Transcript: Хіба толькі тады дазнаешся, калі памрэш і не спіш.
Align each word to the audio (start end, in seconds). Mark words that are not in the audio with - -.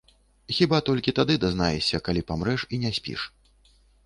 Хіба 0.59 0.79
толькі 0.87 1.13
тады 1.19 1.35
дазнаешся, 1.43 2.01
калі 2.09 2.25
памрэш 2.33 2.61
і 2.73 2.81
не 2.87 2.91
спіш. 3.01 3.29